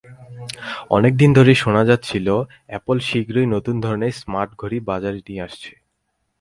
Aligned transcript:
অনেক 0.89 1.13
দিন 1.15 1.29
ধরেই 1.37 1.57
শোনা 1.63 1.83
যাচ্ছিল, 1.89 2.27
অ্যাপল 2.69 2.97
শিগগিরই 3.07 3.47
নতুন 3.55 3.75
ধরনের 3.85 4.17
স্মার্টঘড়ি 4.21 4.77
বাজারে 4.89 5.19
নিয়ে 5.27 5.45
আসছে। 5.47 5.71